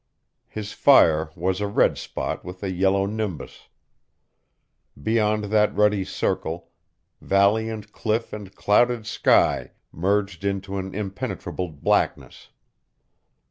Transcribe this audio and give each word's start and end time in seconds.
His 0.47 0.71
fire 0.73 1.29
was 1.35 1.61
a 1.61 1.67
red 1.67 1.95
spot 1.95 2.43
with 2.43 2.63
a 2.63 2.71
yellow 2.71 3.05
nimbus. 3.05 3.67
Beyond 4.99 5.43
that 5.51 5.75
ruddy 5.75 6.03
circle, 6.05 6.71
valley 7.21 7.69
and 7.69 7.91
cliff 7.91 8.33
and 8.33 8.55
clouded 8.55 9.05
sky 9.05 9.73
merged 9.91 10.43
into 10.43 10.77
an 10.79 10.95
impenetrable 10.95 11.69
blackness. 11.69 12.49